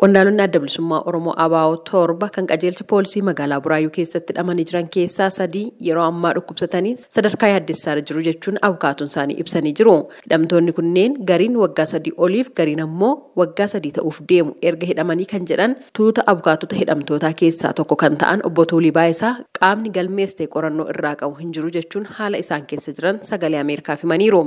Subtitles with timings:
[0.00, 5.26] Qondaalonni adda bilisummaa Oromoo ABO torba kan qajeelcha poolisii magaalaa Buraayyuu keessatti hidhamanii jiran keessaa
[5.36, 9.94] sadii yeroo ammaa dhukkubsatanii sadarkaa yaaddessaarra jiru jechuun abukaatuun isaanii ibsanii jiru.
[10.26, 13.10] Hidhamtoonni kunneen gariin waggaa sadii oliif gariin ammoo
[13.42, 18.46] waggaa sadii ta'uuf deemu erga hidhamanii kan jedhan tuuta abukaatota hidhamtootaa keessaa tokko kan ta'an
[18.50, 23.18] obbo Tuulii Baayisaa qaamni galmeessee qorannoo irraa qabu hin jiru jechuun haala isaan keessa jiran
[23.32, 24.44] sagalee Ameerikaaf himaniiru.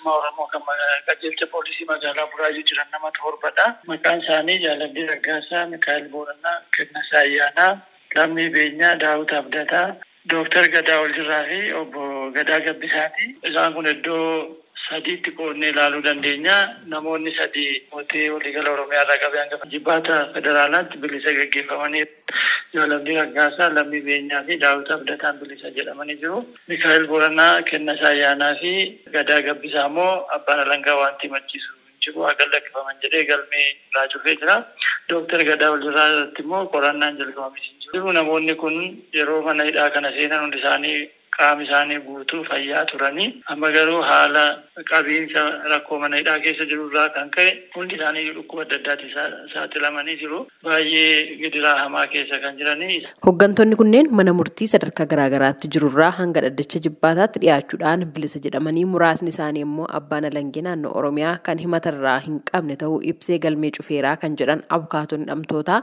[0.00, 0.62] Bilisummaa Oromoo kan
[1.06, 3.66] qajeelcha poolisii magaalaa Buraayyuu jiran nama torbadha.
[3.86, 7.78] Maqaan isaanii Jaalallee Raggaasaa, Mikaa'el Boorannaa, Kennasaa Ayyaanaa,
[8.14, 9.96] Lammii Beenyaa, Daawit Abdataa,
[10.30, 13.36] Dooktar Gadaa Oljirraa fi obbo Gadaa Gabbisaati.
[13.50, 14.56] Isaan kun iddoo
[14.90, 16.56] sadiitti qoodnee ilaaluu dandeenya.
[16.92, 22.04] Namoonni sadii mootii waliigala Oromiyaa qabee hanga jibbaata federaalaatti bilisa gaggeeffamanii
[22.74, 26.38] Jaalallee Raggaasaa, Lammii Beenyaa fi Daawit Abdataan bilisa jedhamanii jiru.
[26.68, 28.72] Mikaa'el Boorannaa, Kennasaa Ayyaanaa fi
[29.12, 31.72] Gadaa Gabbisaa immoo abbaan alangaa wanti machiisu
[32.04, 34.56] jiru akka lakkifaman jedhee galmee irraa cufee jira.
[35.08, 38.12] Dooktar Gadaa Oljirraa irratti immoo qorannaan jalqabamee jiru.
[38.12, 38.76] Namoonni kun
[39.14, 41.10] yeroo mana hidhaa kana seenan hundi isaanii
[41.40, 44.44] qaama isaanii guutuu fayyaa turanii amma garuu haala
[44.90, 45.42] qabiinsa
[45.74, 49.08] rakkoo mana hidhaa keessa jiru irraa kan ka'e hundi isaanii dhukkuba adda addaatti
[49.54, 50.40] saaxilamanii jiru.
[50.64, 52.98] Baay'ee gidiraa hamaa keessa kan jiranii.
[53.26, 59.64] Hooggantoonni kunneen mana murtii sadarkaa garaagaraatti jirurraa hanga dhaddacha jibbaataatti dhiyaachuudhaan bilisa jedhamanii muraasni isaanii
[59.68, 64.62] immoo abbaan alangee naannoo Oromiyaa kan himatarraa hin qabne ta'uu ibsee galmee cufeeraa kan jedhan
[64.78, 65.80] abukaatonni hidhamtootaa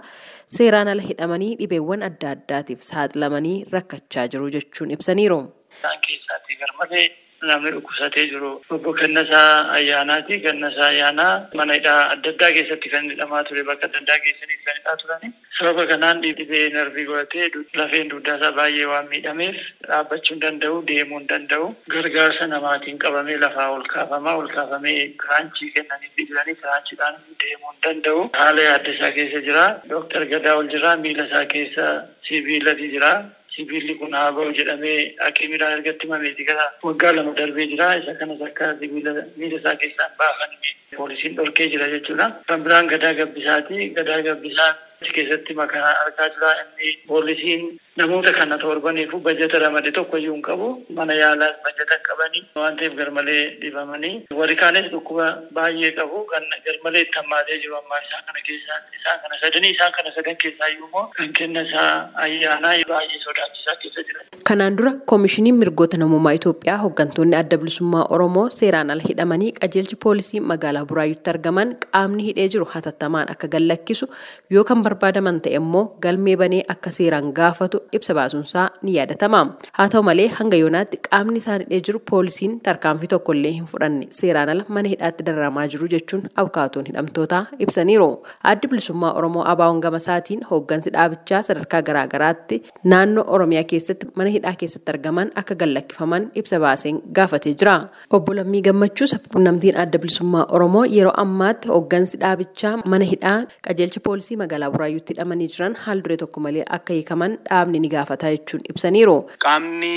[0.59, 5.39] seeraan ala hidhamanii dhibeewwan adda addaatiif saaxilamanii rakkachaa jiru jechuun ibsaniiru.
[5.77, 7.07] Isaan keessatti garmalee
[7.49, 10.39] namni dhukkubsatee jiru obbo Kennasaa Ayyaanaati.
[10.45, 14.79] Kennasaa Ayyaanaa mana hidhaa adda addaa keessatti kan hidhamaa ture bakka adda addaa keessatti kan
[14.79, 15.29] hidhaa turani.
[15.59, 17.49] Sababa kanaan dhibee narvii godhatee
[17.81, 19.55] lafeen dugdaa isaa baay'ee waan miidhameef
[19.87, 21.69] dhaabbachuu hin danda'u, deemuu hin danda'u.
[21.95, 28.27] Gargaarsa namaatiin qabamee lafaa ol kaafamaa, ol kaafamee kiraanchii kennanii jiranii kiraanchiidhaan deemuu hin danda'u.
[28.41, 29.65] Haala yaaddeessaa keessa jira.
[29.89, 31.87] Dooktar Gadaa Oljirraa miila isaa keessa
[32.29, 33.13] sibiilati jira.
[33.57, 37.87] Sibiilli kun haa ba'u jedhamee hakiimiidhaan ergatti himameeti gara waggaa lama darbee jira.
[38.01, 40.57] Isa kanas akka sibiila miila isaa keessaa baafan
[40.97, 42.27] poolisiin dhorkee jira jechuudha.
[42.47, 43.89] Kan biraan gadaa gabbisaati.
[43.97, 44.75] Gadaa gabbisaan
[45.15, 46.51] keessatti makaa argaa jira.
[46.63, 50.67] Inni poolisiin namoota kana torbaniifu bajeta ramade tokko iyyuu hin qabu.
[50.99, 54.13] Mana yaalaa bajeta hin qabanii waan ta'eef garmalee dhibamanii.
[54.39, 55.27] Warri kaanis dhukkuba
[55.59, 59.91] baay'ee qabu kan garmalee itti hammaatee jiru ammaa isaan kana keessaa isaan kana sadanii isaan
[59.97, 61.91] kana sadan keessaa iyyuu immoo kan kenna isaa
[62.25, 64.21] ayyaanaa baay'ee sodaachisaa keessa jira.
[64.49, 70.39] Kanaan dura koomishiniin mirgoota namummaa Itoophiyaa hooggantoonni adda bilisummaa Oromoo seeraan ala hidhamanii qajeelchi poolisii
[70.51, 74.07] magaalaa Buraayyuutti argaman qaamni hidhee jiru hatattamaan akka gallakkisu
[74.55, 79.41] yoo kan barbaadaman ta'e immoo galmee banee akka seeraan gaafatu ibsa baasuunsaa ni yaadatama.
[79.77, 84.49] Haa ta'u malee hanga yoonaatti qaamni isaan hidhee jiru poolisiin tarkaanfii tokkollee hin fudhanne seeraan
[84.53, 88.09] ala mana hidhaatti dararamaa jiru jechuun abukaatoon hidhamtootaa ibsaniiru.
[88.51, 92.61] Addi bilisummaa Oromoo ABO'n gama isaatiin hooggansi dhaabichaa sadarkaa garaagaraatti
[92.93, 97.75] naannoo Oromiyaa keessatti mana hidhaa keessatti argaman akka gallakkifaman ibsa baaseen gaafatee jira.
[98.11, 103.37] Obbo Lammii Gammachuu sabquunnamtiin adda bilisummaa Oromoo yeroo ammaatti hooggansi dhaabichaa mana hidhaa
[103.67, 108.29] qajeelcha poolisii magaalaa Buraayyuutti hidhamanii jiran haal duree tokko malee akka hiikaman dhaabni ni gaafata
[108.35, 109.15] jechuun ibsaniiru.
[109.45, 109.95] Qaamni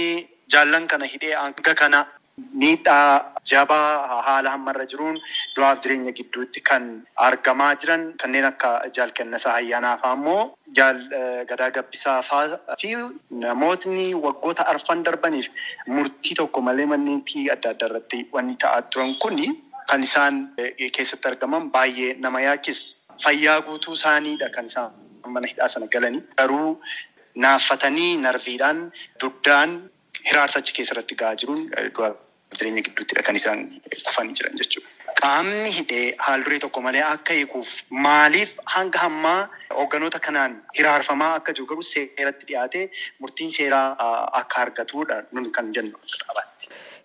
[0.55, 2.01] jaallan kana hidhee hanga kana
[2.61, 5.17] miidhaa jabaa haala hammarra jiruun
[5.57, 6.87] du'aaf jireenya gidduutti kan
[7.27, 10.39] argamaa jiran kanneen akka jaal kennasaa ayyaanaa fa'aa immoo
[10.79, 11.01] jaal
[11.51, 12.93] gadaa gabbisaa fa'aa fi
[13.45, 15.51] namootni waggoota arfan darbaniif
[15.97, 19.49] murtii tokko malee manneetii adda addaa irratti wanni ta'aa turan kuni
[19.93, 20.41] kan isaan
[20.97, 22.83] keessatti argaman baay'ee nama yaachisa.
[23.25, 24.93] Fayyaa guutuu isaaniidha kan isaan
[25.37, 26.71] mana hidhaa sana galanii garuu
[27.45, 28.79] naaffatanii narviidhaan
[29.25, 29.75] dugdaan
[30.31, 31.61] hiraarsa achi keessatti gahaa jiruun
[31.99, 32.09] du'a
[32.59, 33.61] jireenya gidduuttidha kan isaan
[34.07, 34.89] kufanii jiran jechuudha.
[35.21, 37.71] Qaamni hidhee haal duree tokko malee akka hiikuuf
[38.07, 39.39] maaliif hanga hammaa
[39.79, 42.85] hoogganoota kanaan hiraarfamaa akka jiru garuu seeratti dhiyaatee
[43.25, 43.87] murtiin seeraa
[44.43, 45.99] akka argatudha nun kan jennu.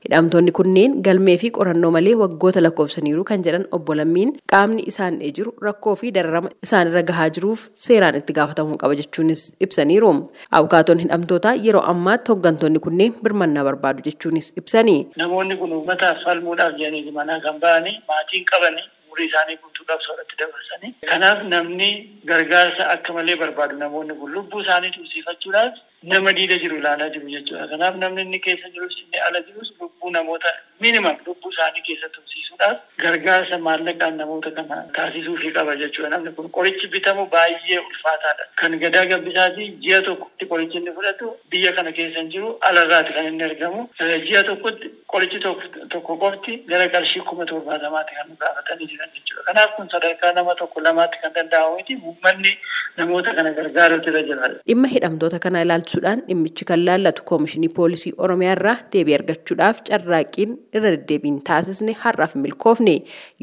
[0.06, 5.54] Hidhamtoonni kunneen galmee fi qorannoo malee waggoota lakkoofsaniiru kan jedhan obbo Lammiin qaamni isaan jiru
[5.68, 10.12] rakkoo fi dararama isaanirra gahaa jiruuf seeraan itti gaafatamuu qaba jechuunis ibsaniiru.
[10.52, 14.98] Abukaatoon hidhamtootaa yeroo ammaatti hooggantoonni kunneen birmannaa barbaadu jechuunis ibsani.
[15.24, 20.94] Namoonni kun uummataaf falmuudhaaf jedhanii manaa kan ba'anii maatiin qabanii umurii isaanii guutuudhaaf soorratti dabarsanii.
[21.10, 21.90] Kanaaf namni
[22.26, 25.74] gargaarsa akka malee barbaadu namoonni kun lubbuu isaanii tursiifachuudhaaf
[26.04, 27.68] nama diida jiru ilaalaa jiru jechuudha.
[27.68, 30.50] Kanaaf namni inni keessa jirus inni ala jirus lubbuu namoota
[30.82, 36.10] minimum lubbuu isaanii keessa tursiisuudhaaf gargaarsa maallaqaan namoota kana taasisuufii qaba jechuudha.
[36.16, 38.44] Namni kun qorichi bitamu baay'ee ulfaataadha.
[38.62, 43.28] Kan gadaa gabbisaatii ji'a tokkotti qorichi inni fudhatu biyya kana keessa hin jiru alarraati kan
[43.32, 43.90] inni argamu.
[44.28, 49.52] Ji'a tokkotti qorichi tokko qofti gara qarshii kuma torbaatamaatti kan gaafatanii jiran jechuudha.
[49.78, 52.52] Kun sadarkaa nama tokko lamaatti kan danda'amu miti uummanni
[52.98, 54.50] namoota kana gargaaruutu irra jira.
[54.70, 60.92] Dhimma hidhamtoota kana ilaalchuudhaan dhimmichi kan laallatu koomishinii poolisii oromiyaa irraa deebii argachuudhaaf carraaqqiin irra
[60.96, 62.96] deddeebiin taasisne har'aaf milkoofne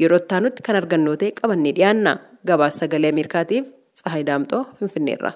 [0.03, 0.21] yeroo
[0.51, 2.17] itti kan argannoo ta'e qabannee dhiyaanna
[2.51, 3.65] gabaasa sagalee ameerikaatiif
[3.99, 5.31] tsahayi daamxoo finfinneerra.